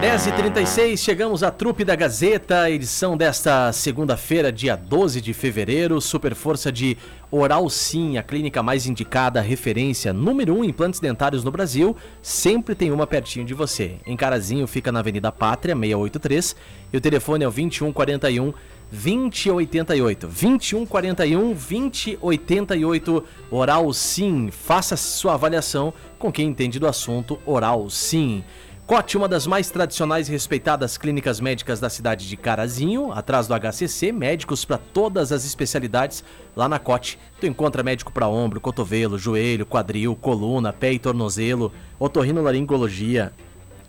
[0.00, 6.00] 10h36, chegamos à Trupe da Gazeta, edição desta segunda-feira, dia 12 de fevereiro.
[6.00, 6.96] Super força de
[7.32, 11.96] Oral Sim, a clínica mais indicada, referência número 1 um em implantes dentários no Brasil.
[12.22, 13.96] Sempre tem uma pertinho de você.
[14.06, 16.54] Em Carazinho fica na Avenida Pátria, 683,
[16.92, 18.54] e o telefone é o 2141
[18.92, 20.26] 2088.
[20.28, 23.24] 2141 2088.
[23.50, 24.48] Oral Sim.
[24.52, 28.44] Faça sua avaliação com quem entende do assunto Oral Sim.
[28.88, 33.52] Cote, uma das mais tradicionais e respeitadas clínicas médicas da cidade de Carazinho, atrás do
[33.52, 36.24] HCC, médicos para todas as especialidades.
[36.56, 41.70] Lá na Cote, tu encontra médico para ombro, cotovelo, joelho, quadril, coluna, pé e tornozelo,
[41.98, 43.30] otorrinolaringologia,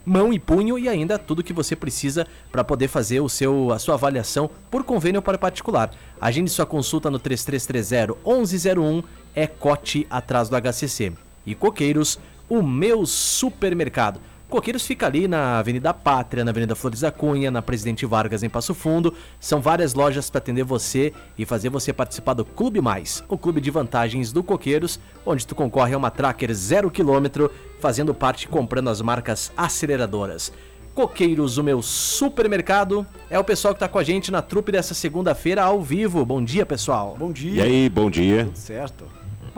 [0.05, 3.79] mão e punho e ainda tudo que você precisa para poder fazer o seu, a
[3.79, 5.91] sua avaliação por convênio para particular.
[6.19, 9.01] Agende sua consulta no 3330 1101,
[9.33, 11.13] é Cote atrás do HCC.
[11.45, 14.19] E Coqueiros, o meu supermercado.
[14.49, 18.49] Coqueiros fica ali na Avenida Pátria, na Avenida Flores da Cunha, na Presidente Vargas, em
[18.49, 19.13] Passo Fundo.
[19.39, 23.61] São várias lojas para atender você e fazer você participar do Clube Mais, o clube
[23.61, 28.47] de vantagens do Coqueiros, onde tu concorre a uma tracker zero quilômetro, fazendo parte e
[28.47, 30.51] comprando as marcas aceleradoras.
[30.95, 34.95] Coqueiros, o meu supermercado, é o pessoal que está com a gente na trupe dessa
[34.95, 36.25] segunda-feira ao vivo.
[36.25, 37.15] Bom dia, pessoal.
[37.19, 37.61] Bom dia.
[37.61, 38.45] E aí, bom dia.
[38.45, 39.05] Tudo certo.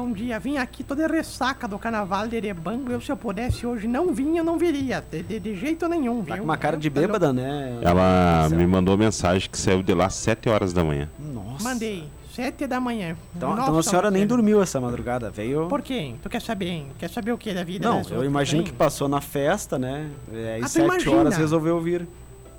[0.02, 2.92] Bom dia, vim aqui toda ressaca do carnaval de Erebango.
[2.92, 5.00] Eu, se eu pudesse hoje não vinha, eu não viria.
[5.12, 6.38] De, de, de jeito nenhum, Tá viu?
[6.38, 7.78] com uma cara de bêbada, né?
[7.84, 11.08] Ela me mandou mensagem que saiu de lá às 7 horas da manhã.
[11.20, 11.64] Nossa.
[11.64, 12.06] Mandei.
[12.34, 13.16] Sete da manhã.
[13.36, 15.68] Então, Nossa, então a senhora nem dormiu essa madrugada, veio.
[15.68, 16.16] Por quê?
[16.24, 16.66] Tu quer saber?
[16.70, 16.88] hein?
[16.98, 17.88] Quer saber o que da vida?
[17.90, 18.68] Não, das eu outras, imagino hein?
[18.68, 20.10] que passou na festa, né?
[20.34, 21.16] É, Ah, Às tu sete imagina.
[21.18, 22.08] horas resolveu vir.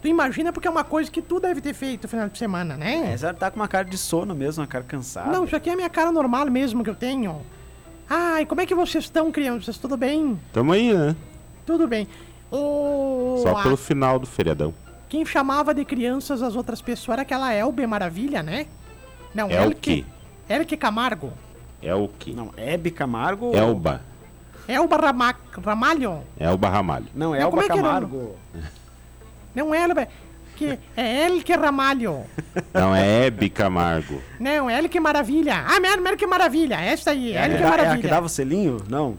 [0.03, 2.77] Tu imagina porque é uma coisa que tu deve ter feito no final de semana,
[2.77, 3.13] né?
[3.13, 5.31] É, você tá com uma cara de sono mesmo, uma cara cansada.
[5.31, 7.41] Não, isso aqui é a minha cara normal mesmo que eu tenho.
[8.11, 9.79] Ai, como é que vocês estão, crianças?
[9.79, 10.39] Tudo bem?
[10.53, 11.15] Tamo aí, né?
[11.65, 12.09] Tudo bem.
[12.51, 13.39] O...
[13.43, 14.75] Só a- pelo final do feriadão.
[15.09, 18.67] Quem chamava de crianças as outras pessoas era aquela Elbe Maravilha, né?
[19.33, 20.05] Não, É o Elke- quê?
[20.49, 21.33] Elke Camargo.
[21.81, 22.33] É o que?
[22.35, 23.47] Não, Hebe Camargo.
[23.47, 24.01] ou- Elba.
[24.67, 25.35] Elba Rama...
[25.65, 26.23] Ramalho?
[26.39, 27.07] Elba Ramalho.
[27.15, 27.63] Não, Não, Elba
[29.55, 29.95] como é que era?
[29.95, 29.95] Camargo.
[29.95, 30.09] Não, Elba...
[30.55, 32.25] Que é Ramalho.
[32.73, 34.21] Não, é Hebe Camargo.
[34.39, 35.65] Não, Elke Maravilha.
[35.67, 36.77] Ah, Mer Mer que Maravilha.
[36.81, 38.01] Essa aí, É, Elke é a Maravilha.
[38.03, 38.77] que dava o selinho?
[38.89, 39.17] Não.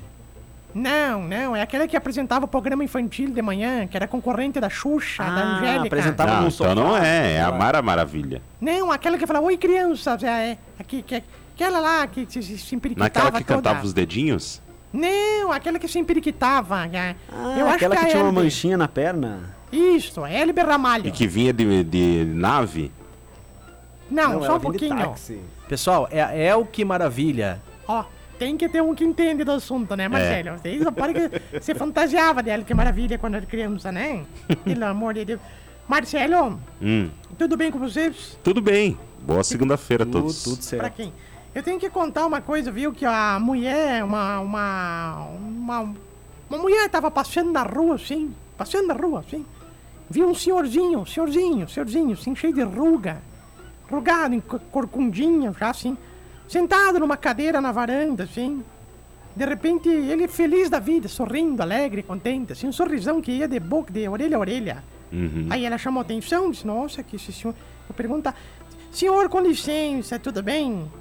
[0.75, 4.69] Não, não, é aquela que apresentava o programa infantil de manhã, que era concorrente da
[4.71, 5.85] Xuxa, da Ah, Angélica.
[5.85, 6.73] apresentava- Tava não, então sofá.
[6.75, 7.33] não é.
[7.33, 8.41] É a Mara Maravilha.
[8.59, 11.21] Não, aquela que falava, oi crianças, é, é, aqui, que,
[11.55, 13.57] aquela lá que se, se, empiriquitava Naquela que toda.
[13.61, 14.61] cantava os dedinhos?
[14.91, 16.87] Não, aquela que se empiriquitava.
[16.91, 17.15] é.
[17.31, 19.55] Ah, eu acho aquela que, que, é tinha uma manchinha na perna.
[19.75, 21.07] Isso, é Elbe Ramalho.
[21.07, 22.91] E que vinha de, de nave?
[24.09, 25.13] Não, só ela um pouquinho.
[25.67, 27.61] Pessoal, é a El que maravilha.
[27.87, 28.03] Ó,
[28.37, 29.97] tem que ter um que entende do assunto, É.
[29.97, 30.57] né, Marcelo?
[30.59, 34.23] Vocês não podem que você fantasiava dela, que maravilha, quando era criança, né?
[34.63, 35.39] Pelo amor de Deus.
[35.87, 38.37] Marcelo, Hum, tudo bem com vocês?
[38.43, 38.97] tudo bem.
[39.21, 40.43] Boa segunda-feira a todos.
[40.43, 40.93] tudo Pra certo.
[40.95, 41.13] quem?
[41.55, 42.91] Eu tenho que contar uma coisa, viu?
[42.91, 44.39] Que a mulher, uma.
[44.39, 45.27] Uma.
[45.37, 45.93] Uma,
[46.49, 48.33] uma mulher tava passando na rua, assim.
[48.57, 49.45] Passando na rua, assim.
[50.13, 53.19] Viu um senhorzinho, senhorzinho, senhorzinho, assim, cheio de ruga.
[53.89, 55.97] Rugado, em co- corcundinha, já assim.
[56.47, 58.63] Sentado numa cadeira na varanda, assim.
[59.35, 63.59] De repente, ele feliz da vida, sorrindo, alegre, contente, assim, um sorrisão que ia de
[63.59, 64.83] boca, de orelha a orelha.
[65.11, 65.47] Uhum.
[65.49, 67.55] Aí ela chamou atenção, disse, nossa, que esse senhor...
[67.89, 68.31] Eu pergunto,
[68.91, 70.91] senhor, com licença, tudo bem?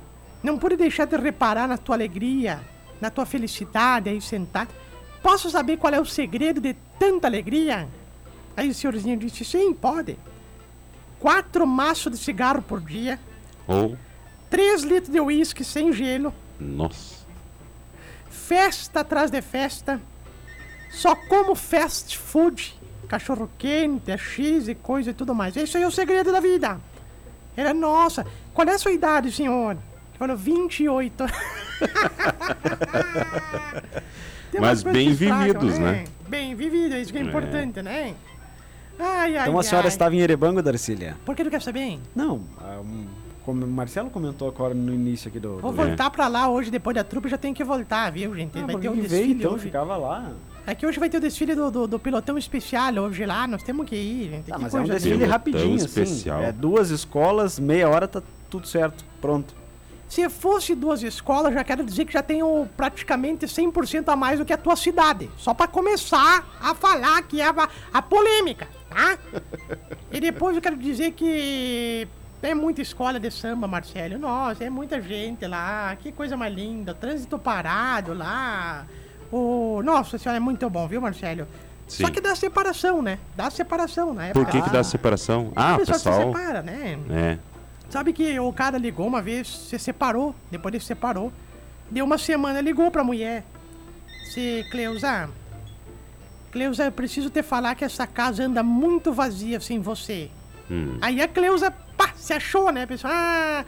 [0.42, 2.60] Não pude deixar de reparar na tua alegria,
[2.98, 4.70] na tua felicidade aí sentado.
[5.22, 7.86] Posso saber qual é o segredo de tanta alegria?
[8.56, 10.18] Aí o senhorzinho disse, sim, pode.
[11.18, 13.18] Quatro maços de cigarro por dia,
[13.66, 13.96] Ou,
[14.50, 17.24] três litros de uísque sem gelo, nossa.
[18.28, 20.00] festa atrás de festa,
[20.90, 22.78] só como fast food,
[23.08, 25.56] cachorro quente, X e coisa e tudo mais.
[25.56, 26.80] Esse aí é o segredo da vida.
[27.56, 28.26] Era nossa.
[28.52, 29.72] Qual é a sua idade, senhor?
[29.72, 31.24] Ele falou 28.
[34.50, 36.04] Tem umas Mas bem que estragam, vividos, né?
[36.28, 38.14] Bem vivido, isso que é importante, né?
[38.98, 39.92] Ai, ai, Então a senhora ai.
[39.92, 41.16] estava em Erebango, Darcília?
[41.24, 41.98] Por que tu quer saber?
[42.14, 43.06] Não, ah, um,
[43.44, 45.58] como o Marcelo comentou agora no início aqui do.
[45.58, 45.76] Vou do...
[45.76, 48.58] voltar pra lá hoje, depois da trupe, já tenho que voltar, viu, gente?
[48.58, 49.64] Ah, Vai ter um que veio desfile então, hoje.
[49.64, 50.32] ficava lá.
[50.64, 53.62] É que hoje vai ter o desfile do, do, do pilotão especial hoje lá, nós
[53.64, 54.30] temos que ir.
[54.30, 54.46] gente.
[54.46, 55.14] Tá, Que mas é um desfile.
[55.14, 56.38] Pilotão rapidinho, especial.
[56.38, 56.48] assim.
[56.48, 59.04] É duas escolas, meia hora tá tudo certo.
[59.20, 59.54] Pronto.
[60.08, 64.44] Se fosse duas escolas, já quero dizer que já tenho praticamente 100% a mais do
[64.44, 65.28] que a tua cidade.
[65.38, 69.18] Só pra começar a falar que é a, a polêmica, tá?
[70.10, 72.06] e depois eu quero dizer que
[72.40, 74.18] tem muita escola de samba, Marcelo.
[74.18, 75.96] Nossa, é muita gente lá.
[75.96, 76.94] Que coisa mais linda.
[76.94, 78.86] Trânsito parado lá.
[79.30, 79.80] O...
[79.84, 81.46] Nossa senhora, é muito bom, viu, Marcelo?
[81.86, 82.12] Só Sim.
[82.12, 83.18] que dá separação, né?
[83.36, 84.50] Dá separação na Por época.
[84.52, 85.52] que, que dá separação?
[85.54, 86.32] Ah, o o pessoal se pessoal.
[86.32, 86.98] separa, né?
[87.10, 87.38] É.
[87.90, 91.30] Sabe que o cara ligou uma vez, se separou, depois ele se separou.
[91.90, 93.44] Deu uma semana, ligou pra mulher.
[94.32, 95.28] Se, Cleusa,
[96.52, 100.30] Cleusa, eu preciso te falar que essa casa anda muito vazia sem você.
[100.70, 100.98] Hum.
[101.00, 103.14] Aí a Cleusa, pá, se achou, né, pessoal?
[103.16, 103.64] Ah,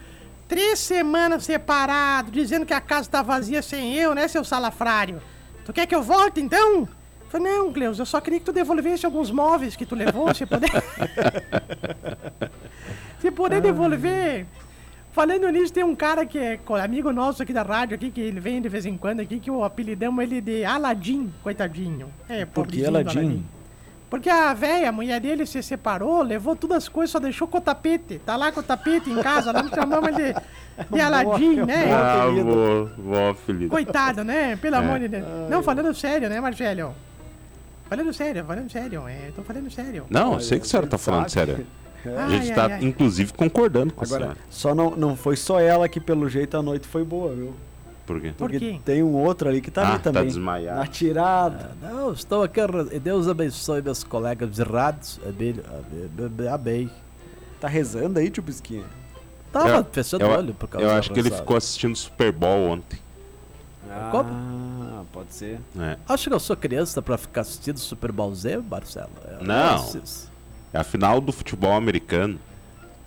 [0.47, 5.23] três semanas separado, dizendo que a casa tá vazia sem eu, né, seu salafrário?
[5.65, 6.81] Tu quer que eu volte, então?
[6.81, 6.89] Eu
[7.31, 10.45] Falei, não, Cleusa, eu só queria que tu devolvesse alguns móveis que tu levou, se
[10.45, 10.71] puder.
[13.19, 14.47] se puder devolver.
[15.15, 18.41] Falando nisso, tem um cara que é amigo nosso aqui da rádio aqui, que ele
[18.41, 22.09] vem de vez em quando aqui, que o apelidamos ele de Aladim, coitadinho.
[22.29, 23.45] É, Por que Aladim?
[24.11, 27.59] porque a véia, a mulher dele se separou, levou todas as coisas, só deixou com
[27.59, 28.19] o tapete.
[28.27, 30.41] Tá lá com o tapete em casa, lá nós chamamos ele de,
[30.91, 31.93] de Aladim, né?
[31.93, 33.71] Ah, bom, bom apelido.
[33.71, 34.57] Coitado, né?
[34.57, 34.79] Pelo É.
[34.81, 35.25] amor de Deus.
[35.49, 36.93] Não, falando sério, né, Marcelo?
[37.89, 39.07] Falando sério, falando sério.
[39.09, 40.07] É, tô falando sério.
[40.11, 41.65] Não, eu sei que a senhora tá falando Sabe?
[42.09, 42.85] A gente ai, tá, ai.
[42.85, 44.39] inclusive, concordando com a Agora, senhora.
[44.51, 47.55] só não, não foi só ela que, pelo jeito, a noite foi boa, viu?
[48.07, 48.29] Por quê?
[48.37, 48.81] Por Porque quê?
[48.85, 50.27] tem um outro ali que tá Ah, ali tá também.
[50.27, 50.79] desmaiado.
[50.79, 51.71] Na tirada.
[51.81, 52.61] Não, estou aqui.
[52.93, 55.19] e Deus abençoe meus colegas de rádios.
[55.27, 55.55] Amém.
[56.19, 56.91] amém, Amém.
[57.61, 58.85] Tá rezando aí, tio Bisquinha?
[59.51, 62.69] Tava Eu- fechando o olho por causa eu acho que ele ficou assistindo Super Bowl
[62.71, 62.99] ontem.
[64.11, 64.29] Como?
[64.31, 65.61] Ah, pode ser.
[65.79, 65.97] É.
[66.09, 69.11] Acho que eu sou criança pra ficar assistindo Super Bowl Z, Marcelo.
[69.41, 69.75] Eu Não.
[69.77, 70.31] assisto.
[70.75, 72.39] É a final do futebol americano.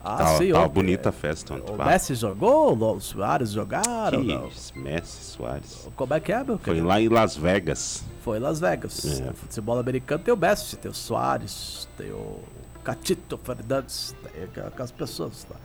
[0.03, 1.73] Ah, tava sim, tava bonita a festa ontem.
[1.73, 4.21] O Messi jogou, o Soares jogaram.
[4.21, 4.49] que não.
[4.75, 5.89] Messi, Soares.
[5.97, 6.87] Como é que é, meu Foi querido?
[6.87, 8.05] lá em Las Vegas.
[8.21, 9.03] Foi em Las Vegas.
[9.19, 9.33] É.
[9.33, 12.39] Futebol americano tem o Messi, tem o Soares, tem o
[12.85, 15.57] Catito Fernandes, tem aqu- aquelas pessoas lá.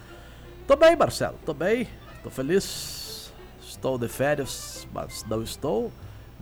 [0.67, 1.87] Tô bem, Marcelo, tô bem,
[2.25, 3.31] tô feliz.
[3.63, 5.93] Estou de férias, mas não estou.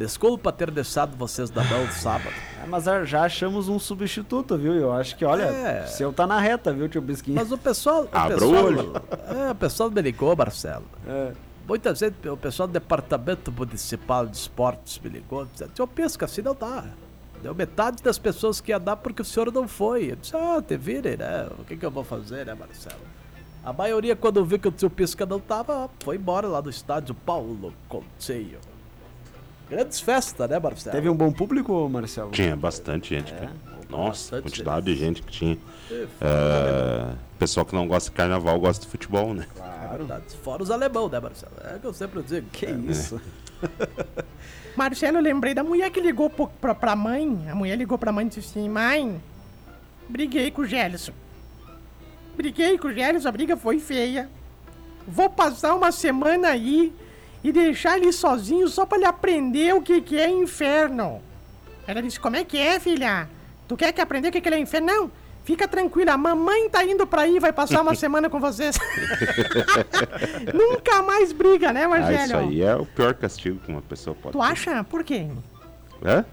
[0.00, 2.34] Desculpa ter deixado vocês na mão no sábado.
[2.62, 4.74] É, mas já achamos um substituto, viu?
[4.74, 5.84] Eu acho que, olha, É.
[5.84, 7.36] o seu tá na reta, viu, tio Bisquinha?
[7.36, 8.02] Mas o pessoal.
[8.02, 8.92] O Abra o pessoal, olho.
[9.46, 10.84] É, o pessoal me ligou, Marcelo.
[11.06, 11.32] É.
[11.66, 16.42] Muita gente, o pessoal do Departamento Municipal de Esportes me ligou, dizendo, eu que assim
[16.42, 16.84] não dá.
[17.42, 20.12] Deu metade das pessoas que ia dar porque o senhor não foi.
[20.12, 21.48] Eu disse, ah, te virem, né?
[21.58, 23.00] O que, que eu vou fazer, né, Marcelo?
[23.64, 27.14] A maioria, quando viu que o tio Pisca não tava, foi embora lá do estádio
[27.14, 28.58] Paulo Conceio.
[29.70, 30.94] Grandes festas, né, Marcelo?
[30.96, 32.30] Teve um bom público, Marcelo?
[32.32, 33.52] Tinha bastante gente, cara.
[33.88, 35.58] Nossa, bastante quantidade de gente que tinha.
[35.90, 39.46] É, É, pessoal que não gosta de carnaval gosta de futebol, né?
[39.84, 40.24] É verdade.
[40.42, 41.52] Fora os alemão, né, Marcelo?
[41.64, 42.48] É o que eu sempre digo.
[42.52, 43.20] Que É, isso?
[44.76, 47.46] Marcelo, eu lembrei da mulher que ligou pro, pra, pra mãe.
[47.50, 49.20] A mulher ligou pra mãe e disse assim: Mãe,
[50.08, 51.12] briguei com o Gelson.
[52.36, 54.28] Briguei com o Gelson, a briga foi feia.
[55.06, 56.92] Vou passar uma semana aí
[57.42, 61.20] e deixar ele sozinho só pra ele aprender o que, que é inferno.
[61.86, 63.28] Ela disse: Como é que é, filha?
[63.66, 64.86] Tu quer que aprender o que, que é inferno?
[64.86, 65.10] Não,
[65.44, 68.76] fica tranquila, a mamãe tá indo pra aí, vai passar uma semana com vocês.
[70.52, 72.22] Nunca mais briga, né, Ah, Marcelo?
[72.24, 74.44] isso aí é o pior castigo que uma pessoa pode Tu ter.
[74.52, 74.84] acha?
[74.84, 75.26] Por quê?
[76.04, 76.24] É?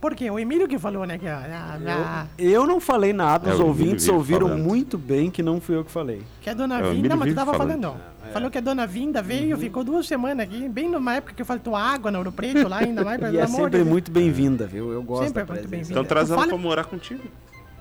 [0.00, 0.30] Por quê?
[0.30, 1.18] O Emílio que falou, né?
[1.18, 4.64] Que a, a- a- Eu não falei nada, É, os ouvintes ouviram falando.
[4.64, 6.22] muito bem que não fui eu que falei.
[6.40, 7.82] que a dona É, Vinda, mas tu tava falando.
[7.82, 8.00] falando.
[8.32, 11.74] Falou que a dona Vinda veio, ficou duas semanas aqui, bem numa época que faltou
[11.76, 14.92] água no Ouro Preto lá, ainda mais, E é de sempre muito bem-vinda, viu?
[14.92, 15.92] Eu gosto Sempre é da muito bem-vinda.
[15.92, 17.22] Então traz ela Fala- pra morar contigo.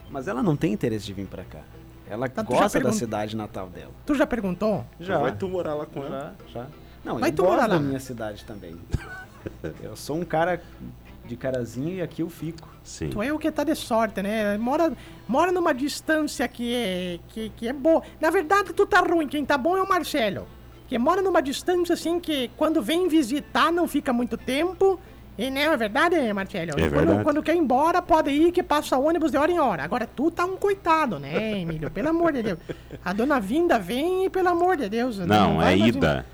[0.09, 1.59] Mas ela não tem interesse de vir pra cá.
[2.09, 3.91] Ela Tá, gosta da pergun- cidade natal dela.
[4.05, 4.83] Tu já perguntou?
[4.99, 5.19] Já.
[5.19, 6.35] Vai tu morar lá com ela.
[6.51, 6.67] Já, já.
[7.05, 7.81] Não, Vai eu tu morar gosto da lá.
[7.81, 8.75] minha cidade também.
[9.83, 10.59] eu sou um cara
[11.29, 12.67] de carazinho e aqui eu fico.
[12.83, 13.09] Sim.
[13.11, 14.57] Tu é o que tá de sorte, né?
[14.57, 14.91] Mora,
[15.27, 18.01] mora numa distância que é, que, que é boa.
[18.19, 19.27] Na verdade, tu tá ruim.
[19.27, 20.47] Quem tá bom é o Marcelo.
[20.87, 24.99] Que mora numa distância assim que quando vem visitar não fica muito tempo.
[25.37, 26.71] E não é verdade, Marcelo?
[26.71, 27.23] É E quando, verdade.
[27.23, 29.83] quando quer ir embora, pode ir que passa ônibus de hora em hora.
[29.83, 31.89] Agora tu tá um coitado, né, Emílio?
[31.91, 32.59] Pelo amor de Deus.
[33.05, 35.17] A dona Vinda vem e, pelo amor de Deus.
[35.19, 36.25] Não, vai é mais- ida.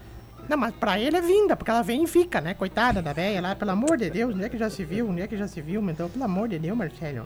[0.50, 2.54] Não, mas pra ele é vinda, porque ela vem e fica, né?
[2.54, 5.10] Coitada da velha lá, pelo amor de Deus, onde é que já se viu?
[5.10, 7.25] Onde é que já se viu, então, pelo amor de Deus, Marcelo.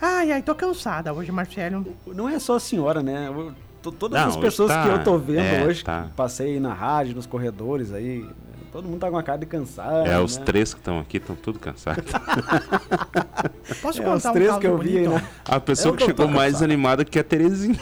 [0.00, 1.86] Ai, ai, tô cansada hoje, Marcelo.
[2.06, 3.26] Não é só a senhora, né?
[3.28, 6.04] Eu- to- todas Não, as pessoas tá- que eu tô vendo é, hoje, tá.
[6.04, 8.24] que passei na rádio, nos corredores aí,
[8.72, 10.06] Todo mundo tá com a cara de cansado.
[10.06, 10.44] É, os né?
[10.44, 12.04] três que estão aqui estão tudo cansados.
[13.82, 15.20] Posso É, contar os um três caso que eu vi aí, bonito?
[15.22, 15.28] né?
[15.44, 17.76] A pessoa Eu que chegou tô mais animada que a Terezinha.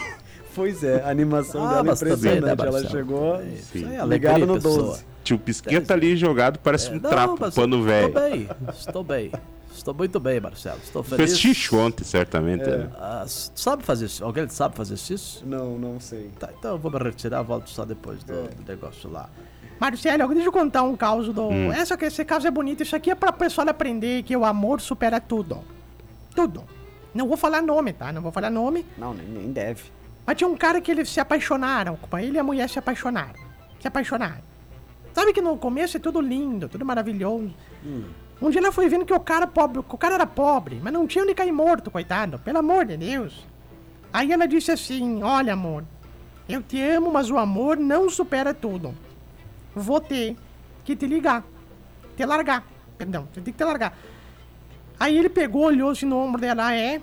[0.58, 2.66] Pois é, a animação Ah, dela é também, né, impressionante.
[2.66, 3.34] Ela chegou.
[3.36, 4.82] É Ligado alegria, no pessoa.
[4.88, 5.04] 12.
[5.24, 8.12] Tio Pisqueta ali jogado, parece um É, não, trapo, pano Estou velho.
[8.12, 9.32] bem, estou bem.
[9.72, 10.80] Estou muito bem, Marcelo.
[10.82, 11.30] Estou feliz.
[11.30, 12.64] Fez xixi ontem, certamente.
[12.68, 12.90] né?
[12.98, 14.24] Ah, sabe fazer isso?
[14.24, 15.44] Alguém sabe fazer isso?
[15.46, 16.30] Não, não sei.
[16.38, 19.28] Tá, então eu vou me retirar, volto só depois do, do negócio lá.
[19.78, 21.48] Marcelo, deixa eu contar um caso do.
[21.48, 21.72] Hum.
[21.72, 22.82] Essa, esse caso é bonito.
[22.82, 25.62] Isso aqui é pra pessoal aprender que o amor supera tudo.
[26.34, 26.64] Tudo.
[27.14, 28.12] Não vou falar nome, tá?
[28.12, 28.84] Não vou falar nome.
[28.96, 29.82] Não, nem, nem deve.
[30.28, 31.98] Mas tinha um cara que eles se apaixonaram.
[32.20, 33.32] Ele e a mulher se apaixonaram.
[33.80, 34.42] Se apaixonaram.
[35.14, 37.54] Sabe que no começo é tudo lindo, tudo maravilhoso.
[38.38, 41.06] Um dia ela foi vendo que o cara pobre, o cara era pobre, mas não
[41.06, 42.38] tinha onde cair morto, coitado.
[42.40, 43.46] Pelo amor de Deus.
[44.12, 45.82] Aí ela disse assim: Olha, amor,
[46.46, 48.94] eu te amo, mas o amor não supera tudo.
[49.74, 50.36] Vou ter
[50.84, 51.42] que te ligar.
[52.18, 52.64] Te largar.
[52.98, 53.96] Perdão, eu tenho que te largar.
[55.00, 57.00] Aí ele pegou, olhou assim no ombro dela, é.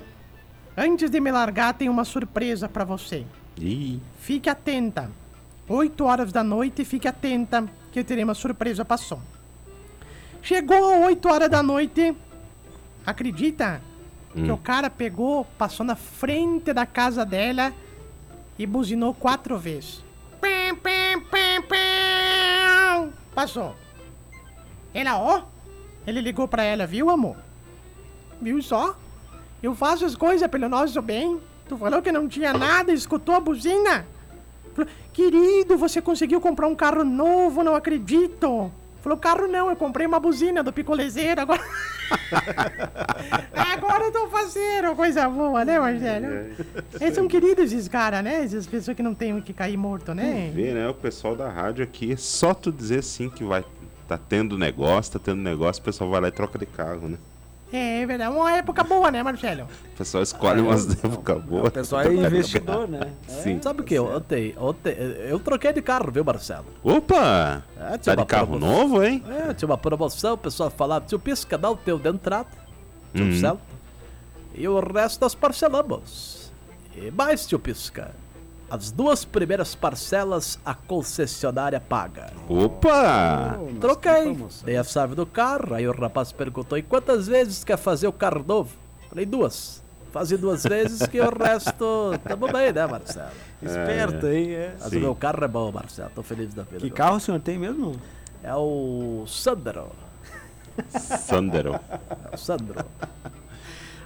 [0.78, 3.26] Antes de me largar, tem uma surpresa pra você.
[3.58, 5.10] Ih, Fique atenta.
[5.68, 9.20] 8 horas da noite, fique atenta que eu terei uma surpresa passou.
[10.42, 12.16] Chegou 8 horas da noite.
[13.06, 13.82] Acredita?
[14.34, 17.72] Que o cara pegou, passou na frente da casa dela
[18.60, 20.04] e buzinou quatro vezes.
[20.42, 23.14] Pim, pim, pim, pim.
[23.34, 23.76] Passou.
[24.94, 25.44] Ela, ó.
[26.06, 27.38] Ele ligou pra ela, viu, amor?
[28.42, 28.98] Viu só?
[29.62, 31.40] Eu faço as coisas pelo nosso bem.
[31.68, 34.06] Tu falou que não tinha nada, escutou a buzina?
[34.74, 38.72] Falou, Querido, você conseguiu comprar um carro novo, não acredito.
[39.02, 41.62] Falou, carro não, eu comprei uma buzina do picolezeiro, agora...
[43.54, 46.26] agora eu tô fazendo coisa boa, né, Marcelo?
[47.00, 48.44] Eles são queridos, esses caras, né?
[48.44, 50.52] Essas pessoas que não tem que cair morto, né?
[50.54, 50.90] vê, né?
[50.90, 53.64] O pessoal da rádio aqui, é só tu dizer sim que vai.
[54.08, 57.18] Tá tendo negócio, tá tendo negócio, o pessoal vai lá e troca de carro, né?
[57.74, 59.64] É, é verdade, uma época boa, né, Marcelo?
[59.94, 61.68] O pessoal escolhe umas épocas boas.
[61.68, 63.12] O pessoal é investidor, né?
[63.28, 63.60] Sim.
[63.62, 63.98] Sabe o que?
[64.00, 64.92] Ontem, ontem,
[65.28, 66.66] eu troquei de carro, viu, Marcelo?
[66.84, 67.64] Opa!
[67.78, 68.78] É, Tá de carro promoção.
[68.78, 69.24] novo, hein?
[69.28, 72.50] É, tinha uma promoção, o pessoal falava, tio Pisca, dá o teu de entrada,
[73.14, 73.40] tio Uhum.
[73.40, 73.62] Celta,
[74.54, 76.52] e o resto nós parcelamos.
[76.96, 78.12] E mais, tio Pisca,
[78.70, 82.32] as duas primeiras parcelas a concessionária paga.
[82.50, 83.58] Opa!
[83.68, 84.66] Que Troquei, promoção.
[84.66, 88.14] dei a chave do carro, aí o rapaz perguntou, e quantas vezes quer fazer o
[88.14, 88.76] carro novo?
[89.10, 89.84] Falei, duas.
[90.12, 93.32] Fazer duas vezes que o resto, tamo bem, né, Marcelo?
[93.62, 94.52] Esperto, hein?
[94.54, 94.76] É.
[94.80, 94.98] Mas Sim.
[94.98, 96.78] o meu carro é bom, Marcelo, tô feliz da vida.
[96.80, 96.94] Que meu.
[96.94, 97.94] carro o senhor tem mesmo?
[98.42, 99.92] É o Sandro,
[100.90, 101.80] Sandero.
[102.32, 102.86] é o Sandro.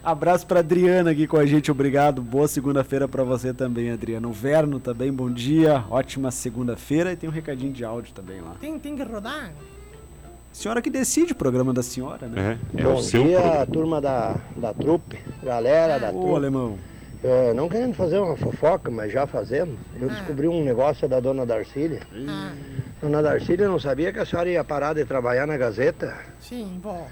[0.04, 2.22] Abraço pra Adriana aqui com a gente, obrigado.
[2.22, 4.28] Boa segunda-feira pra você também, Adriana.
[4.28, 5.84] O Verno também, bom dia.
[5.90, 7.12] Ótima segunda-feira.
[7.12, 8.56] E tem um recadinho de áudio também lá.
[8.62, 9.52] Tem, tem que rodar.
[10.54, 12.58] Senhora que decide o programa da senhora, né?
[12.76, 13.66] É, é Bom o seu dia, programa.
[13.68, 16.36] turma da, da trupe, galera da Ô, trupe.
[16.36, 16.78] alemão.
[17.24, 19.78] É, não querendo fazer uma fofoca, mas já fazendo.
[20.00, 22.00] Eu descobri um negócio da dona Darcília.
[22.28, 22.54] Ah,
[23.02, 26.16] Dona Darcília não sabia que a senhora ia parar de trabalhar na Gazeta.
[26.40, 27.06] sim, vó.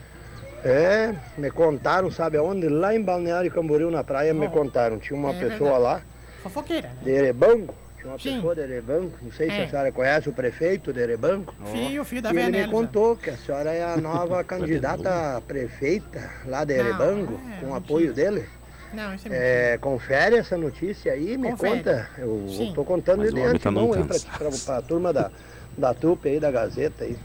[0.72, 2.68] É, me contaram, sabe aonde?
[2.68, 4.52] Lá em Balneário Camboriú, na praia, me Oh.
[4.52, 5.00] contaram.
[5.00, 5.84] Tinha uma É pessoa verdade.
[5.84, 6.02] lá,
[6.44, 6.90] Fofoqueira.
[7.02, 7.74] de Erebanco.
[7.98, 8.36] Tinha uma Sim.
[8.36, 9.18] pessoa de Erebanco.
[9.22, 9.64] Não sei se É.
[9.64, 11.56] a senhora conhece o prefeito de Erebanco.
[11.72, 15.42] Fio, fio da E ele me contou que a senhora é a nova candidata a
[15.42, 17.76] prefeita lá de Não, Erebango, é, com mentira.
[17.78, 18.46] apoio dele.
[18.94, 19.74] Não, isso é.
[19.74, 21.78] É, confere essa notícia aí, me Confere.
[21.78, 22.10] conta.
[22.18, 22.72] Eu Sim.
[22.76, 25.30] tô contando Mas de tá antemão num aí pra, pra turma da,
[25.78, 27.18] da trupe aí, da Gazeta aí.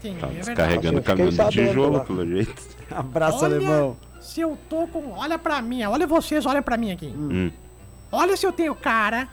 [0.00, 2.04] Sim, Tá é descarregando o caminhão de tijolo, lá.
[2.04, 2.54] pelo jeito.
[2.90, 3.96] Abraço, Olha, alemão.
[4.20, 5.10] se eu tô com...
[5.12, 7.06] Olha pra mim, olha vocês, olha pra mim aqui.
[7.06, 7.50] Hum.
[8.12, 9.28] Olha se eu tenho cara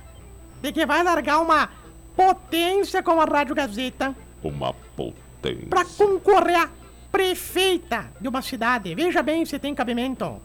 [0.62, 1.70] de que vai largar uma
[2.16, 5.68] potência como a Rádio Gazeta Uma potência.
[5.70, 6.70] pra concorrer a
[7.12, 8.94] prefeita de uma cidade.
[8.96, 10.42] Veja bem se tem cabimento.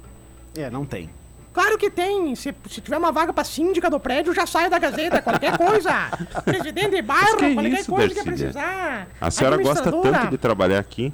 [0.56, 1.10] É, não tem.
[1.52, 2.34] Claro que tem.
[2.36, 5.90] Se, se tiver uma vaga pra síndica do prédio, já sai da Gazeta, qualquer coisa.
[6.44, 8.36] Presidente de bairro, que qualquer isso, coisa que Darcília?
[8.52, 9.08] precisar.
[9.20, 11.12] A senhora gosta tanto de trabalhar aqui.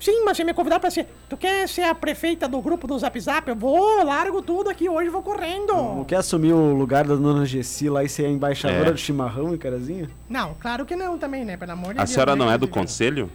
[0.00, 1.08] Sim, mas se me convidar pra ser.
[1.28, 3.48] Tu quer ser a prefeita do grupo do Zap Zap?
[3.48, 5.72] Eu vou, largo tudo aqui hoje, vou correndo.
[5.72, 8.92] Não quer assumir o lugar da dona Gessi lá e ser a embaixadora É.
[8.92, 10.08] do chimarrão e carazinho?
[10.28, 11.56] Não, claro que não também, né?
[11.56, 12.10] Pelo amor de A Deus.
[12.10, 13.28] senhora né, não é do conselho?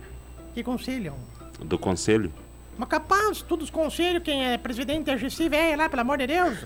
[0.54, 1.14] Que conselho?
[1.60, 2.32] Do conselho?
[2.78, 6.18] Mas capaz, todos os conselhos, quem é presidente é a Gessi velha lá, pelo amor
[6.18, 6.66] de Deus.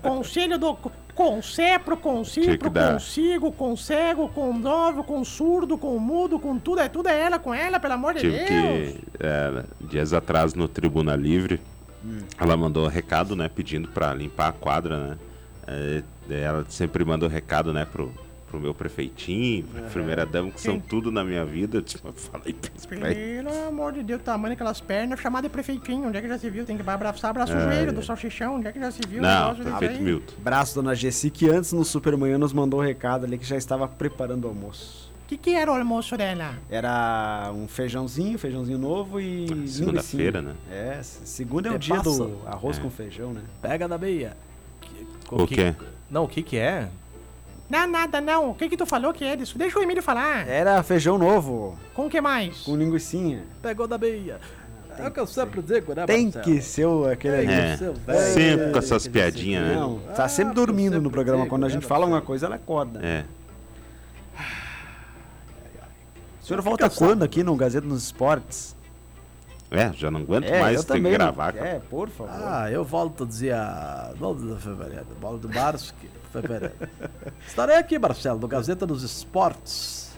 [0.00, 0.76] Conselho do.
[1.14, 2.94] Concepro, concipro, dar.
[2.94, 6.80] consigo, concego, com novo, com surdo, com mudo, com tudo.
[6.80, 8.48] É tudo é ela com ela, pelo amor de Tive Deus.
[8.48, 11.60] que, é, dias atrás, no Tribuna Livre,
[12.38, 15.18] ela mandou um recado, né, pedindo pra limpar a quadra, né.
[15.66, 18.12] É, ela sempre manda um recado, né, pro,
[18.52, 20.82] pro meu prefeitinho, pra primeira dama, que são Sim.
[20.86, 21.78] tudo na minha vida.
[21.78, 22.54] Eu tipo, eu falei.
[22.86, 26.06] Pelo amor de Deus, o tamanho daquelas pernas, chamado de prefeitinho.
[26.06, 26.66] Onde é que já se viu?
[26.66, 27.92] Tem que abraçar, abraçar o É, joelho é.
[27.92, 28.56] do salsichão.
[28.56, 29.22] Onde é que já se viu?
[29.22, 30.02] Não, prefeito?
[30.02, 30.34] Milton.
[30.38, 33.88] Abraço, dona Gessi, que antes no Supermanhã nos mandou um recado ali que já estava
[33.88, 35.10] preparando o almoço.
[35.24, 36.56] O que, que era o almoço dela?
[36.68, 39.46] Era um feijãozinho, feijãozinho novo e.
[39.66, 40.42] Segunda-feira, linguicinha.
[40.70, 40.96] né?
[40.98, 42.10] É, segunda é o Que dia passa?
[42.10, 42.82] do arroz É.
[42.82, 43.40] com feijão, né?
[43.62, 43.98] Pega da.
[43.98, 45.74] Que- O quê?
[46.10, 46.90] Não, o que que é?
[47.72, 48.50] Não, nada, não.
[48.50, 49.56] O que que tu falou que é isso?
[49.56, 50.46] Deixa o Emílio falar.
[50.46, 52.58] Era feijão novo, Com o que mais?
[52.60, 53.44] com linguicinha.
[53.62, 54.38] Pegou da meia.
[54.98, 56.44] É o que eu sempre digo, né, Tem Marcelo?
[56.44, 57.50] que ser aquele.
[57.50, 59.74] É, seu velho, sempre com essas piadinhas, né?
[59.74, 61.44] Não, tá Ah, sempre eu dormindo sempre no programa.
[61.44, 63.00] digo, Quando a né, gente fala uma coisa, ela acorda.
[63.02, 63.24] É.
[66.42, 68.76] O senhor volta quando aqui no Gazeta nos Esportes?
[69.70, 71.54] É, já não aguento É, mais ter que gravar.
[71.54, 71.66] cara.
[71.66, 72.34] É, por favor.
[72.44, 75.06] Ah, eu volto dia 12 de fevereiro.
[75.18, 76.74] Volto de março, que- fevereiro.
[77.46, 80.12] Estarei aqui, Marcelo, no Gazeta dos Esportes.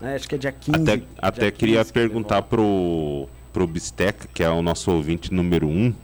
[0.00, 0.82] É, acho que é dia 15.
[0.82, 5.32] Até, dia até 15 queria que perguntar pro, pro Bisteca, que é o nosso ouvinte
[5.32, 5.94] número um,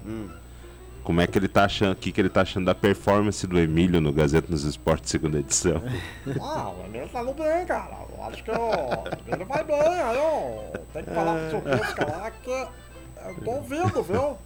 [1.02, 3.58] como é que ele tá achando, o que, que ele tá achando da performance do
[3.58, 5.82] Emílio no Gazeta nos Esportes, segunda edição.
[6.40, 7.96] Ah, o Emílio tá no bem, cara.
[8.16, 10.78] Eu acho que o Emílio vai bem, aí, ó.
[10.92, 12.68] Tem que falar pro seu Pesca lá que
[13.28, 14.36] eu tô ouvindo, viu?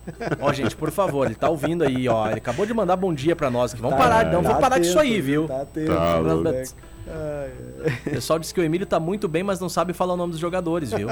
[0.40, 2.26] Ó, gente, por favor, ele tá ouvindo aí, ó.
[2.28, 3.82] Ele acabou de mandar bom dia pra nós aqui.
[3.82, 5.46] Vamos Tá- parar, não, tá vamos parar disso aí, viu?
[5.46, 6.20] Tá atento, Tá
[8.06, 10.32] O pessoal disse que o Emílio tá muito bem, mas não sabe falar o nome
[10.32, 11.08] dos jogadores, viu?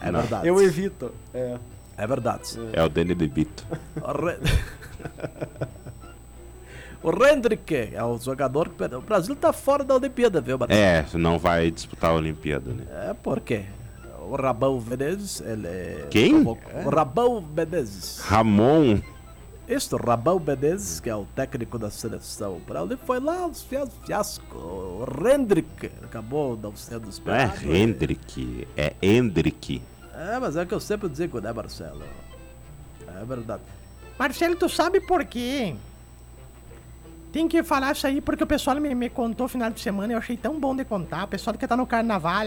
[0.00, 0.20] É Não.
[0.20, 0.48] verdade.
[0.48, 1.12] Eu evito.
[1.34, 1.56] É.
[1.96, 2.58] É verdade.
[2.72, 3.66] É o Danny DeVito.
[4.00, 4.38] O, Re...
[7.02, 8.98] o Hendrick é o jogador que perdeu.
[9.00, 10.80] O Brasil tá fora da Olimpíada, viu, Marcelo?
[10.80, 12.84] É, não vai disputar a Olimpíada, né?
[13.10, 13.64] É, por quê?
[14.30, 16.06] O Rabão Menezes, ele...
[16.10, 16.34] Quem?
[16.44, 18.20] convocou- O Rabão Menezes.
[18.20, 19.00] Ramon,
[19.66, 24.56] Este Rabão Menezes, que é o técnico da seleção ele foi lá, fez fiasco.
[24.56, 27.72] O Hendrick acabou não sendo não é esperado.
[27.76, 29.82] Hendrick, é Hendrick.
[30.14, 32.02] É, mas é o que eu sempre digo, né, Marcelo?
[33.20, 33.62] É verdade.
[34.18, 35.74] Marcelo, tu sabe por quê?
[37.32, 40.14] Tem que falar isso aí porque o pessoal me, me contou final de semana e
[40.14, 41.24] eu achei tão bom de contar.
[41.24, 42.46] O pessoal que tá no carnaval.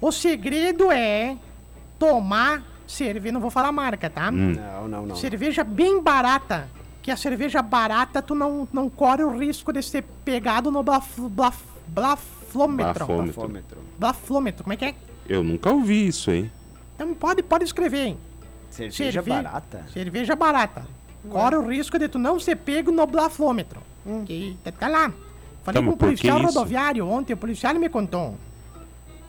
[0.00, 1.36] O segredo é
[1.98, 3.32] tomar cerveja.
[3.32, 4.30] Não vou falar marca, tá?
[4.30, 5.16] Não, não, não.
[5.16, 6.68] Cerveja bem barata.
[7.02, 11.18] Que a cerveja barata tu não, não corre o risco de ser pegado no blaf,
[11.18, 11.58] blaf,
[11.88, 13.06] blaflômetro.
[13.06, 13.78] Bafômetro.
[13.98, 14.94] Blaflômetro, como é que é?
[15.28, 16.50] Eu nunca ouvi isso aí.
[16.94, 18.18] Então pode, pode escrever, hein?
[18.68, 19.84] Cerveja Cerve- barata?
[19.92, 20.84] Cerveja barata.
[21.28, 23.80] Corre o risco de tu não ser pego no blafômetro.
[24.26, 25.12] Que tá, tá lá.
[25.62, 28.36] Falei com que policial rodoviário ontem, o policial me contou.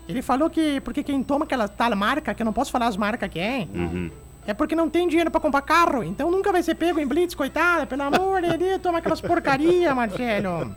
[0.08, 2.98] Ele falou que porque quem toma aquela tal marca, que eu não posso falar as
[2.98, 4.10] marcas que é, Uhum.
[4.46, 6.04] é porque não tem dinheiro pra comprar carro.
[6.04, 7.86] Então nunca vai ser pego em blitz, coitada.
[7.86, 10.76] Pelo amor de Deus, toma aquelas porcaria, Marcelo.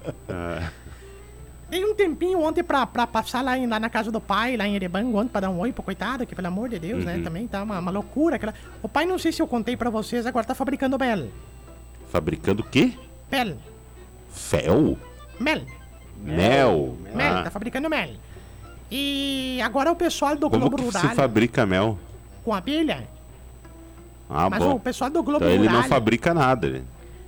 [1.69, 4.69] Dei um tempinho ontem pra, pra passar lá, em- lá na casa do pai, lá
[4.69, 7.05] em Erebango, ontem pra dar um oi pro coitado, que pelo amor de Deus, Uhum.
[7.07, 7.21] né?
[7.25, 8.37] Também tá uma, uma loucura.
[8.37, 8.55] Aquela...
[8.83, 11.29] O pai, não sei se eu contei pra vocês, agora tá fabricando mel.
[12.09, 12.93] fabricando o quê?
[13.33, 13.57] Mel.
[14.29, 14.97] Fel?
[15.41, 15.63] Mel.
[16.23, 16.97] Mel?
[17.15, 18.11] Mel, Ah, tá fabricando mel.
[18.91, 21.99] E agora o pessoal do como Globo que Rural se fabrica mel?
[22.45, 23.09] com abelha.
[24.29, 24.75] Ah, mas bom.
[24.75, 25.83] o pessoal do Globo Então ele Rural.
[25.83, 26.83] não fabrica nada, né?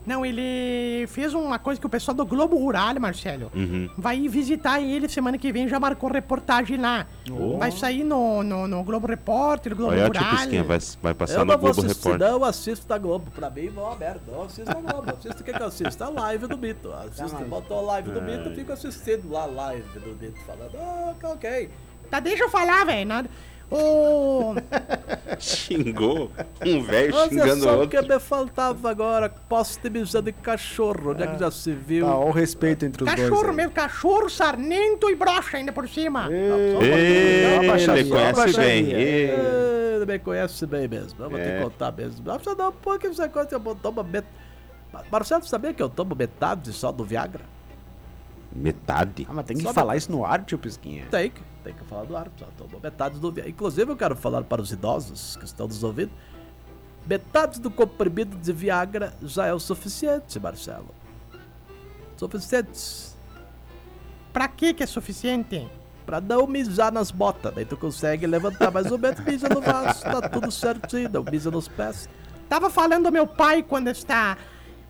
[0.07, 3.91] Não, ele fez uma coisa que o pessoal do Globo Rural, Marcelo, Uhum.
[3.99, 7.07] vai ir visitar ele semana que vem, já marcou reportagem lá.
[7.31, 7.59] Oh.
[7.59, 10.09] Vai sair no, no, no Globo Repórter, Globo Olha.
[10.11, 12.29] Pisquinha, vai, vai passar eu no não vou Globo assistir, Repórter.
[12.29, 13.31] não, eu assisto da Globo.
[13.33, 14.21] Pra mim, vou merda.
[14.29, 15.11] Eu assisto da Globo.
[15.11, 16.05] Assisto o que, que eu assisto?
[16.05, 16.93] A live do Mito.
[16.93, 21.15] Assisto, botou a live do Mito, fico assistindo lá a live do Mito, falando, ah,
[21.21, 21.69] tá ok.
[22.09, 23.09] Tá, deixa eu falar, velho.
[25.39, 26.31] Xingou
[26.65, 28.01] um velho Mas é xingando só o outro.
[28.01, 29.29] que me faltava agora.
[29.49, 32.07] Posso ter mijado de cachorro, onde é que já se viu?
[32.07, 33.29] Tá, ó o respeito entre os dois.
[33.29, 33.57] Cachorro aí.
[33.57, 36.29] mesmo, cachorro, sarnento e brocha ainda por cima.
[36.31, 38.91] Ei, Dá uma baixadinha, ele conhece bem.
[38.93, 41.25] Ele me conhece bem mesmo.
[41.25, 41.57] Eu vou ter É.
[41.59, 42.23] que contar mesmo.
[42.25, 44.27] Precisa não, pô, que você conta, eu tomo met...
[45.11, 47.43] Marcelo, você sabia que eu tomo metade só do Viagra?
[48.55, 49.27] Metade?
[49.29, 51.05] Ah, mas tem que Só falar isso no ar, tio Pisquinha.
[51.11, 53.51] Tem que, tem que falar do ar, só tomo metade do Viagra.
[53.51, 56.13] Inclusive, eu quero falar para os idosos que estão nos ouvindo.
[57.05, 60.95] Metade do comprimido de Viagra já é o suficiente, Marcelo.
[62.17, 63.17] Suficiente.
[64.33, 65.69] Pra que que é suficiente?
[66.05, 67.53] Pra não mijar nas botas.
[67.53, 70.03] Daí tu consegue levantar mais ou menos, mija no vaso.
[70.03, 72.09] Tá tudo certinho, não mija nos pés.
[72.49, 74.39] Tava falando meu pai quando está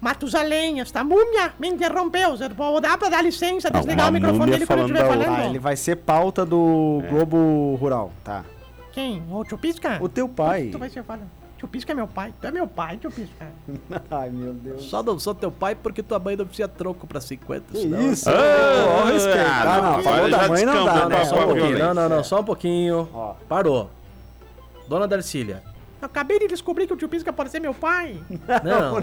[0.01, 2.37] Matusalém, esta múmia me interrompeu.
[2.55, 5.37] Vou dar pra dar licença, Ah, desligar o microfone dele quando eu estiver falando.
[5.37, 8.45] Ah, ele vai ser pauta do Globo Rural, tá.
[8.93, 9.23] Quem?
[9.31, 9.99] O Chupisca?
[10.01, 10.69] O teu pai.
[10.73, 11.29] Tu vai ser falando.
[11.59, 12.33] tio Pisca é meu pai.
[12.41, 13.47] Tu é meu pai, tio Pisca.
[14.11, 14.85] Ai, meu Deus.
[14.85, 17.73] Só não sou teu pai porque tua mãe não tinha troco pra 50.
[17.73, 18.29] Que senão- isso?
[18.31, 19.93] Ah, respeitar, ah, não.
[19.97, 21.25] não, Falou da mãe não dá, né?
[21.25, 21.79] Só um pouquinho.
[21.79, 23.09] Não, não, não, só um pouquinho.
[23.13, 23.35] Ó.
[23.49, 23.91] Parou.
[24.89, 25.63] Dona Darcília.
[26.07, 28.17] Acabei de descobrir que o tio Pisca pode ser meu pai.
[28.65, 28.99] Não,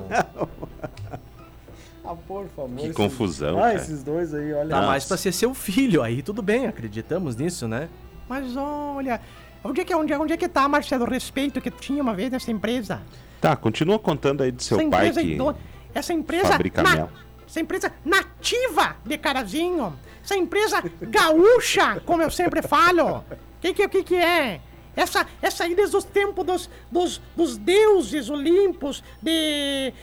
[2.06, 2.76] Ah, por favor.
[2.76, 3.76] Que esses- confusão, Ah, cara.
[3.76, 4.70] esses dois aí, olha.
[4.70, 4.88] tá Nossa.
[4.88, 6.02] mais pra ser seu filho.
[6.04, 7.88] Aí tudo bem, acreditamos nisso, né?
[8.28, 9.22] Mas olha,
[9.64, 12.02] onde é que, onde, é- onde é que tá, Marcelo, o respeito que tu tinha
[12.04, 13.02] uma vez nessa empresa?
[13.40, 15.34] Tá, continua contando aí do seu essa pai empresa, que...
[15.34, 15.56] ido-
[15.94, 17.10] essa empresa, fabrica mel.
[17.48, 23.18] essa empresa nativa de Carazinho, essa empresa gaúcha, como eu sempre falo.
[23.20, 23.24] O
[23.62, 24.60] que que, que que é?
[24.96, 29.94] Essa, essa aí desde os tempos dos, dos, dos deuses olimpos, de,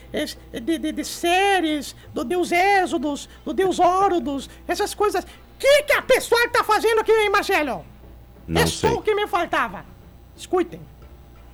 [0.52, 5.22] de, de, de Ceres, do deus Êxodos, do deus Órodos, essas coisas.
[5.24, 5.26] O
[5.58, 7.84] que, que a pessoa tá fazendo aqui, hein, Marcelo?
[8.48, 8.90] Não é sei.
[8.90, 9.84] só o que me faltava.
[10.36, 10.80] Escutem.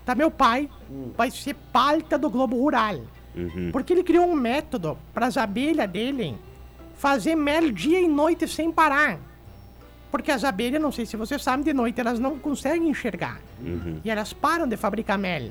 [0.05, 0.71] Tá meu pai
[1.17, 3.01] vai ser palta do Globo Rural.
[3.35, 3.71] Uhum.
[3.73, 6.39] Porque ele criou um método para as abelhas dele
[6.97, 9.19] fazer mel dia e noite sem parar.
[10.11, 13.41] Porque as abelhas, não sei se você sabe, de noite elas não conseguem enxergar.
[13.61, 14.01] Uhum.
[14.05, 15.51] E elas param de fabricar mel.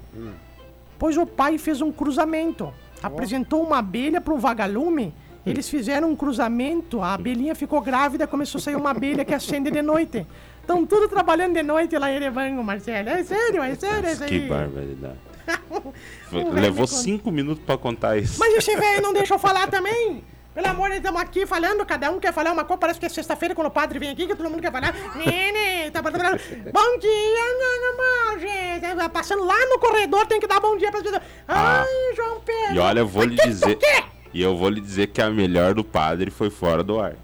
[0.98, 2.74] Pois o pai fez um cruzamento.
[3.04, 5.14] Apresentou uma abelha para um vagalume.
[5.46, 9.70] Eles fizeram um cruzamento, a abelhinha ficou grávida, começou a sair uma abelha que acende
[9.70, 10.26] de noite.
[10.60, 13.10] Estão tudo trabalhando de noite lá em Erevango, Marcelo.
[13.10, 14.30] É sério, é sério isso aí.
[14.30, 15.18] Que barbaridade.
[16.60, 18.40] Levou cinco minutos pra contar isso.
[18.40, 20.24] Mas esse velho não deixa eu falar também?
[20.56, 23.06] Pelo amor de Deus, estamos aqui falando, cada um quer falar uma coisa, parece que
[23.06, 24.94] é sexta-feira quando o padre vem aqui, que todo mundo quer falar.
[25.16, 26.40] Nene, tá falando.
[26.72, 28.96] Bom dia, gente.
[28.96, 31.22] Tá Passando lá no corredor, tem que dar bom dia para as pessoas.
[31.48, 32.66] Ai, João Pedro.
[32.70, 32.74] Ah.
[32.74, 33.72] E olha, eu vou lhe dizer.
[33.74, 34.04] o quê?
[34.34, 37.16] E eu vou lhe dizer que a melhor do padre foi fora do ar.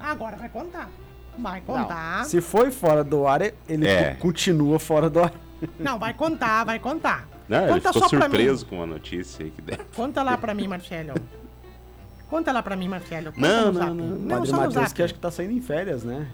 [0.00, 0.88] Agora vai contar.
[1.38, 2.24] Vai Não, contar.
[2.24, 4.14] Se foi fora do ar, ele É.
[4.14, 5.32] co- continua fora do ar.
[5.78, 7.26] Não, vai contar, vai contar.
[7.48, 9.78] Não, ele Conta ficou só pra surpreso com uma notícia aí que deu.
[9.94, 11.12] Conta lá pra mim, Marcelo.
[12.34, 13.32] Conta lá pra mim, Marcelo.
[13.36, 14.16] Não, não, não.
[14.16, 16.26] O Padre só no Matheus que acho que tá saindo em férias, né?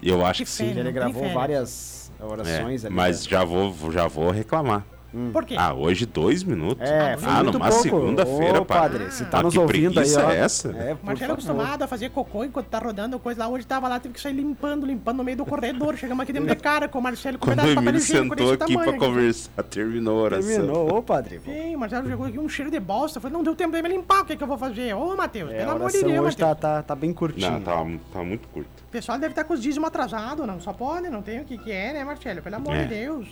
[0.00, 0.68] Eu acho que Que sim.
[0.70, 2.94] Ele não gravou várias orações É, ali.
[2.94, 3.30] mas né?
[3.30, 4.84] já vou, já vou reclamar.
[5.32, 5.56] Por quê?
[5.58, 6.86] Ah, hoje dois minutos?
[6.86, 9.10] É, foi ah, numa segunda-feira, padre.
[9.10, 10.30] se tá Ah, nos que ouvindo aí, ó.
[10.30, 10.68] é essa?
[10.68, 13.48] É, Marcelo é acostumado a fazer cocô enquanto tá rodando coisa lá.
[13.48, 15.96] Hoje tava lá, teve que sair limpando, limpando no meio do corredor.
[15.96, 18.84] Chegamos aqui dentro de cara com o Marcelo com Quando o Emílio sentou aqui pra
[18.84, 18.98] tamanho.
[18.98, 20.46] conversar, terminou a oração.
[20.50, 21.40] Terminou, ô padre.
[21.44, 23.18] Sim, o Marcelo chegou aqui um cheiro de bosta.
[23.18, 24.94] Falei, não deu tempo de me limpar, o que, que eu vou fazer?
[24.94, 27.50] Ô, Matheus, É, pelo amor de Deus, hoje tá, tá, tá bem curtinha.
[27.52, 28.68] Não, tá, tá muito curto.
[28.86, 31.56] O pessoal deve estar com os dízimos atrasados, não só pode, não tem o que
[31.56, 32.42] que é, né, Marcelo?
[32.42, 32.82] Pelo amor É.
[32.84, 33.28] de Deus.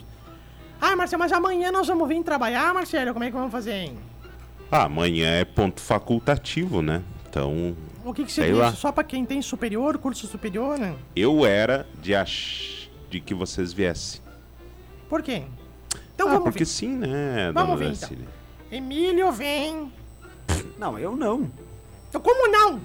[0.80, 3.12] Ah, Marcelo, mas amanhã nós vamos vir trabalhar, Marcelo?
[3.12, 3.98] Como é que vamos fazer, hein?
[4.70, 7.02] Ah, amanhã é ponto facultativo, né?
[7.28, 8.68] Então, O que que seria lá.
[8.68, 8.78] isso?
[8.78, 10.94] Só pra quem tem superior, curso superior, né?
[11.14, 12.88] eu era de ach...
[13.10, 14.20] de que vocês viessem.
[15.08, 15.44] Por quê?
[16.14, 16.66] Então ah, vamos porque ver.
[16.66, 18.26] sim, né, Vamos dona ver, então.
[18.70, 19.92] Emílio vem.
[20.78, 21.50] Não, eu não.
[22.08, 22.80] Então, como não?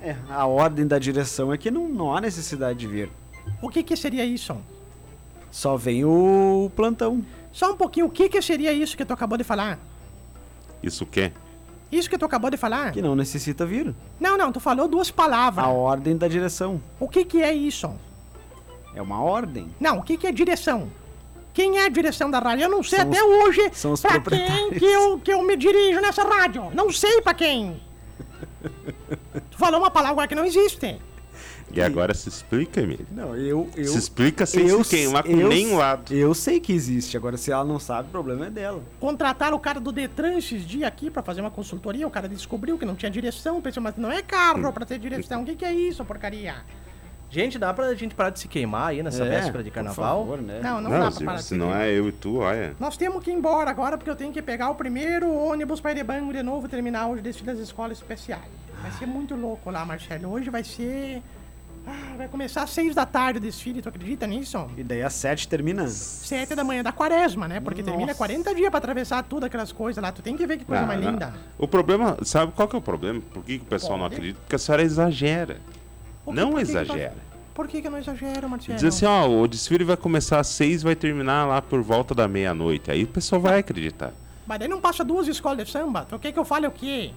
[0.00, 3.10] É, a ordem da direção é que não, não há necessidade de vir.
[3.62, 4.56] O que que seria isso?
[5.54, 7.24] Só vem o plantão.
[7.52, 9.78] Só um pouquinho, o que que seria isso que tu acabou de falar?
[10.82, 11.30] Isso o quê?
[11.92, 12.90] Isso que tu acabou de falar?
[12.90, 13.94] Que não necessita vir.
[14.18, 15.64] Não, não, tu falou duas palavras.
[15.64, 16.82] A ordem da direção.
[16.98, 17.88] O que que é isso?
[18.96, 19.72] É uma ordem.
[19.78, 20.90] Não, o que que é direção?
[21.52, 22.64] Quem é a direção da rádio?
[22.64, 25.40] Eu não sei São até os- hoje são os pra quem que eu, que eu
[25.44, 26.68] me dirijo nessa rádio.
[26.74, 27.80] Não sei pra quem.
[29.52, 31.00] tu falou uma palavra que não existe.
[31.74, 33.06] E agora se explica, Emílio.
[33.10, 33.68] Não, eu.
[33.76, 36.12] eu Se explica sem eu, se queimar com eu- nenhum lado.
[36.14, 37.16] Eu sei que existe.
[37.16, 38.82] Agora, se ela não sabe, o problema é dela.
[39.00, 42.06] Contrataram o cara do Detran esses dias aqui pra fazer uma consultoria.
[42.06, 43.60] O cara descobriu que não tinha direção.
[43.60, 45.42] Pensou, mas não é carro pra ter direção.
[45.42, 46.56] O que que é isso, porcaria?
[47.30, 50.20] Gente, dá pra gente parar de se queimar aí nessa É, véspera de por carnaval?
[50.20, 50.60] favor, né?
[50.62, 52.36] Não, não, Não, dá se, pra parar de se ser não é eu e tu,
[52.38, 52.76] olha.
[52.78, 55.90] Nós temos que ir embora agora porque eu tenho que pegar o primeiro ônibus para
[55.90, 58.44] Erebango de novo e terminar hoje desfile das escolas especiais.
[58.80, 60.30] Vai ser muito louco lá, Marcelo.
[60.30, 61.22] Hoje vai ser.
[61.86, 64.66] Ah, vai começar às seis da tarde o desfile, tu acredita nisso?
[64.76, 65.86] E daí às sete termina.
[65.88, 67.60] Sete da manhã da quaresma, né?
[67.60, 68.18] Porque termina Nossa.
[68.18, 70.10] 40 dias pra atravessar tudo aquelas coisas lá.
[70.10, 71.10] Tu tem que ver que coisa Ah, mais não.
[71.10, 71.34] linda.
[71.58, 73.20] O problema, sabe qual que é o problema?
[73.32, 74.14] Por que, que o pessoal não Pode.
[74.14, 74.40] acredita?
[74.40, 75.60] Porque a senhora exagera.
[76.24, 77.14] Que- não por que tu- exagera.
[77.54, 78.76] Por que, que eu não exagero, Marcelo?
[78.78, 82.26] Diz assim, ó, o desfile vai começar às seis vai terminar lá por volta da
[82.26, 82.90] meia-noite.
[82.90, 84.12] Aí o pessoal vai acreditar.
[84.46, 86.04] Mas daí não passa duas escolas de samba.
[86.08, 87.12] Tu quer que eu fale o quê?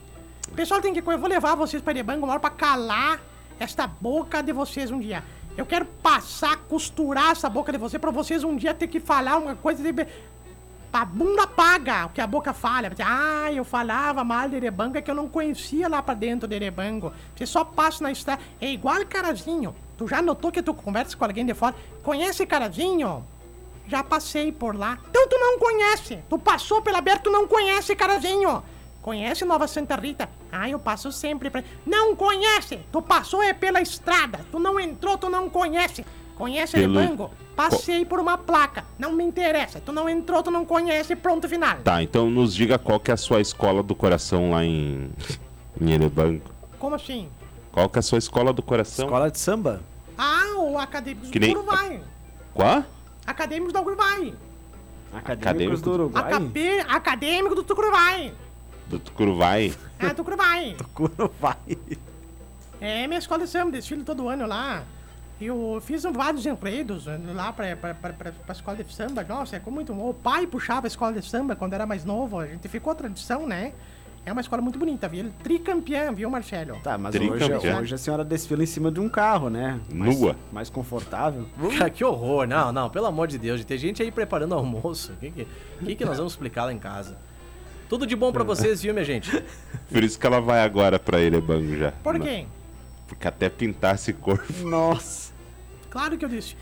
[0.49, 0.99] O pessoal tem que.
[0.99, 3.19] Eu vou levar vocês pra Erebango uma hora pra calar
[3.59, 5.23] esta boca de vocês um dia.
[5.55, 9.37] Eu quero passar, costurar essa boca de vocês pra vocês um dia ter que falar
[9.37, 10.07] uma coisa de.
[10.93, 12.89] A bunda paga o que a boca fala.
[13.03, 16.55] Ah, eu falava mal de Erebango, é que eu não conhecia lá pra dentro de
[16.55, 17.11] Erebango.
[17.35, 18.41] Você só passa na estrada.
[18.61, 19.75] É igual carazinho.
[19.97, 21.75] Tu já notou que tu conversa com alguém de fora?
[22.03, 23.25] Conhece carazinho?
[23.87, 24.97] Já passei por lá.
[25.09, 26.19] Então tu não conhece.
[26.29, 28.63] Tu passou pela Berta, tu não conhece, carazinho.
[29.07, 30.27] Conhece Nova Santa Rita?
[30.51, 31.63] Ah, eu passo sempre pra...
[31.85, 32.77] Não conhece.
[32.91, 34.41] Tu passou é pela estrada.
[34.51, 36.05] Tu não entrou, tu não conhece.
[36.35, 37.31] Conhece Pelo-?
[37.55, 38.83] Passei por uma placa.
[38.99, 39.79] Não me interessa.
[39.79, 41.15] Tu não entrou, tu não conhece.
[41.15, 41.77] Pronto, final.
[41.85, 45.09] Tá, então nos diga qual que é a sua escola do coração lá em,
[45.79, 46.43] em Erebango.
[46.77, 47.29] Como assim?
[47.71, 49.05] Qual que é a sua escola do coração?
[49.05, 49.83] Escola de samba?
[50.17, 52.01] Ah, o Acadêmicos Que do nem- Uruguai.
[52.53, 52.83] Qual?
[53.25, 54.33] Acadêmicos do Uruguai.
[55.13, 56.23] Acadêmicos do Uruguai?
[56.25, 58.33] Acadê- Acadêmico do Tucuruvai.
[58.89, 59.73] Do Tucuruvai?
[59.99, 60.75] É, Tucuruvai.
[60.99, 61.57] Uruguai.
[62.79, 64.83] É, minha escola de samba, desfile todo ano lá.
[65.39, 69.23] Eu fiz vários enredos lá pra, pra, pra, pra, pra escola de samba.
[69.23, 70.09] Nossa, é muito bom.
[70.09, 72.39] O pai puxava a escola de samba quando era mais novo.
[72.39, 73.73] A gente ficou a tradição, né?
[74.25, 75.21] É uma escola muito bonita, viu?
[75.21, 76.77] Ele é Tricampeã, viu, Marcelo?
[76.83, 79.79] Tá, mas hoje, hoje a senhora desfila em cima de um carro, né?
[79.93, 80.35] Mais- Nua.
[80.51, 81.47] Mais confortável.
[81.77, 82.45] Cara, que horror.
[82.47, 83.63] Não, não, pelo amor de Deus.
[83.63, 85.13] Tem gente aí preparando almoço.
[85.13, 85.47] O que, que,
[85.85, 87.17] que, que nós vamos explicar lá em casa?
[87.89, 89.31] Tudo de bom pra vocês, viu, minha gente?
[89.89, 91.91] Por isso que ela vai agora pra Erebango já.
[91.91, 92.45] Por quê?
[93.07, 94.51] Porque até pintar esse corpo.
[94.67, 95.31] Nossa.
[95.89, 96.61] Claro que eu desfilo.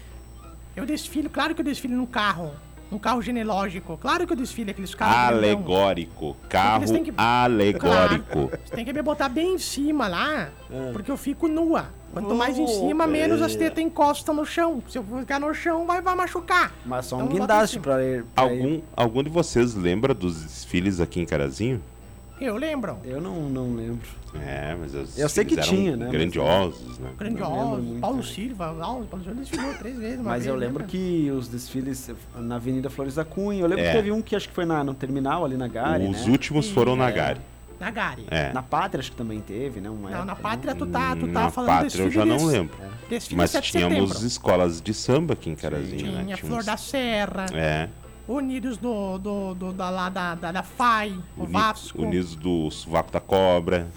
[0.75, 2.53] Eu desfilo, claro que eu desfilo num carro.
[2.91, 3.97] Um carro genealógico.
[3.97, 5.37] Claro que eu desfilo aqueles carros.
[5.37, 6.37] Alegórico.
[6.47, 8.51] Carro Eles têm que- alegórico.
[8.63, 10.91] Você tem que me botar bem em cima lá, É.
[10.91, 11.87] porque eu fico nua.
[12.13, 14.81] Quanto mais em Oh, cima, menos as tetas encostam no chão.
[14.87, 16.71] Se eu ficar no chão, vai, vai machucar.
[16.85, 18.23] Mas só um Então, guindaste pra ir.
[18.33, 18.61] pra ir.
[18.61, 21.81] Algum, algum de vocês lembra dos desfiles aqui em Carazinho?
[22.39, 22.97] Eu lembro.
[23.05, 24.07] Eu não, não lembro.
[24.45, 27.07] É, mas os Eu sei que eram tinha, né, Grandiosos, né?
[27.17, 27.81] lembro Grandioso.
[27.81, 28.23] muito, Paulo né?
[28.23, 28.73] Silva.
[28.73, 30.19] Paulo Paulo Silva desfilou três vezes.
[30.19, 30.87] Mas vez, eu lembro lembra?
[30.87, 33.61] que os desfiles na Avenida Flores da Cunha.
[33.61, 33.87] Eu lembro É.
[33.91, 36.31] que teve um que acho que foi na, no terminal ali na Gare, Os né?
[36.31, 37.39] últimos foram na Gare.
[37.79, 38.25] Na Gare.
[38.29, 38.51] É.
[38.53, 39.89] Na Pátria acho que também teve, né?
[39.89, 40.39] Uma Não, época, na né?
[40.41, 42.75] Pátria tu tá, tu tá Na falando Pátria desfile eu já não lembro.
[43.09, 44.27] Desfile Mas 7 de tínhamos setembro.
[44.27, 46.23] escolas de samba aqui em Carazinho, né?
[46.23, 47.89] Tinha Tínhamos- Flor da Serra, É.
[48.27, 52.71] Unidos do, do, do- da, lá da, da, da FAI, o Uni- Vasco, Unidos do
[52.71, 53.87] Sovaco da Cobra.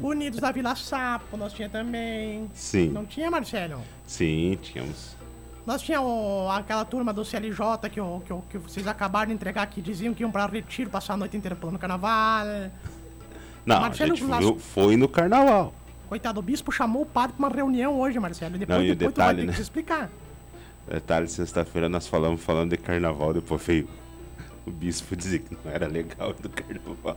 [0.00, 2.50] Unidos da Vila Sapo, nós tinha também.
[2.54, 3.80] Sim, Não tinha, Marcelo?
[4.06, 5.16] sim, tínhamos.
[5.64, 9.34] Nós tinha o- aquela turma do CLJ que, o- que, o- que vocês acabaram de
[9.34, 12.44] entregar que diziam que iam pra retiro, passar a noite inteira pulando carnaval.
[13.64, 15.72] Não, Marcelo a gente foi no carnaval.
[16.08, 18.58] Coitado, o bispo chamou o padre pra uma reunião hoje, Marcelo.
[18.58, 19.52] Depois, Não, e depois tu detalhe, vai ter né?
[19.52, 20.10] que se explicar.
[20.86, 23.88] Detalhe, sexta-feira nós falamos falando de carnaval, depois veio
[24.66, 27.16] o bispo dizer que não era legal do carnaval.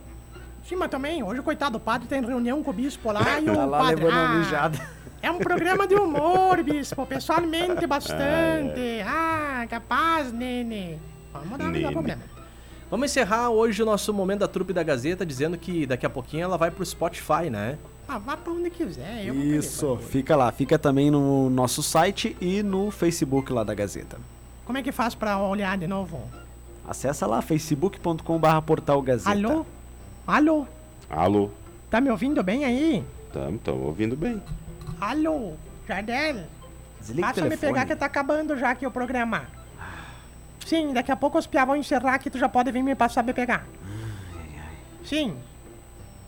[0.64, 3.54] Sim, mas também, hoje, coitado, o padre tem reunião com o bispo lá e o
[3.54, 3.96] Tá lá padre...
[4.04, 4.88] levando "Ah, mijada.
[5.22, 7.02] É um programa de humor, bispo.
[7.02, 9.00] O pessoal mente bastante.
[9.06, 11.00] Ah, capaz, nene.
[11.32, 11.84] Vamos dar, não Nene.
[11.84, 12.22] dá problema.
[12.90, 16.44] Vamos encerrar hoje o nosso momento da trupe da Gazeta dizendo que daqui a pouquinho
[16.44, 17.78] ela vai pro Spotify, né?
[18.08, 19.24] Ah, vá pra onde quiser.
[19.26, 20.52] Eu vou Isso, fica lá.
[20.52, 24.18] Fica também no nosso site e no Facebook lá da Gazeta.
[24.64, 26.22] Como é que faz pra olhar de novo?
[26.86, 29.30] Acessa lá, facebook.com.br portal Gazeta.
[29.30, 29.66] Alô?
[30.26, 30.66] Alô?
[31.10, 31.50] Alô?
[31.90, 33.04] Tá me ouvindo bem aí?
[33.26, 34.40] Estamos ouvindo bem.
[35.00, 35.54] Alô?
[35.86, 36.44] Jardel?
[37.00, 39.46] Desliga o Passa me pegar que tá acabando já aqui o programa.
[40.64, 43.22] Sim, daqui a pouco os piá vão encerrar que tu já pode vir me passar
[43.22, 43.66] me pegar.
[45.04, 45.36] Sim.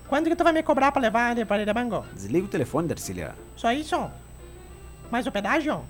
[0.09, 2.05] Quando que tu vai me cobrar pra levar de para bango?
[2.15, 3.35] Desliga o telefone, Darcília.
[3.55, 4.11] Só isso?
[5.11, 5.85] Mais o pedágio?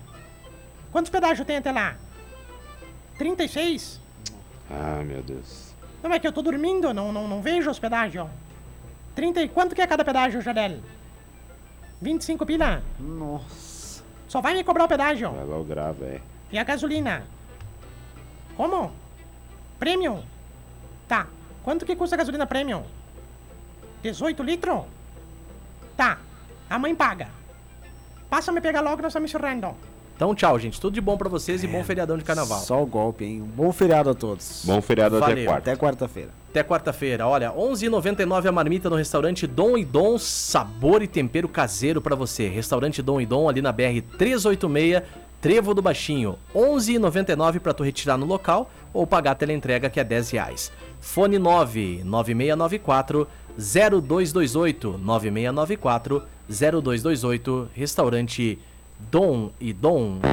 [0.91, 1.95] Quantos pedágios tem até lá?
[3.17, 3.99] 36?
[4.69, 5.73] Ah, meu Deus.
[6.03, 8.27] Não é que eu tô dormindo, não, não, não vejo os pedágios.
[9.15, 10.79] 30 e quanto que é cada pedágio, Jadel?
[12.01, 12.83] 25 pila?
[12.99, 14.03] Nossa.
[14.27, 15.31] Só vai me cobrar o pedágio.
[15.31, 16.21] Vai lá o grave, é.
[16.51, 17.23] E a gasolina?
[18.55, 18.91] Como?
[19.79, 20.23] Premium?
[21.07, 21.27] Tá.
[21.63, 22.83] Quanto que custa a gasolina premium?
[24.01, 24.81] 18 litros?
[25.95, 26.17] Tá.
[26.69, 27.27] A mãe paga.
[28.29, 29.75] Passa me pegar logo, nós estamos encerrando.
[30.15, 30.79] Então, tchau, gente.
[30.81, 32.59] Tudo de bom pra vocês e bom feriadão de carnaval.
[32.59, 33.41] Só o golpe, hein?
[33.41, 34.63] Um bom feriado a todos.
[34.65, 35.45] Bom feriado até Valeu.
[35.45, 35.71] quarta.
[35.71, 36.29] Até quarta-feira.
[36.49, 37.25] Até quarta-feira.
[37.25, 42.49] Olha, 11,99 a marmita no restaurante Dom e Dom, sabor e tempero caseiro pra você.
[42.49, 45.03] Restaurante Dom e Dom ali na BR 386,
[45.39, 46.37] Trevo do Baixinho.
[46.53, 50.69] 11,99 pra tu retirar no local ou pagar a teleentrega que é 10 reais.
[50.99, 53.25] Fone 9 9694
[53.59, 58.57] 0228 9694 0228 Restaurante
[58.97, 60.29] Dom e Dom.